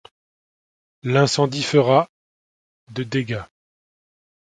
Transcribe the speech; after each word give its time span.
L'incendie 1.03 1.61
fera 1.61 2.09
de 2.91 3.03
dégâts. 3.03 3.43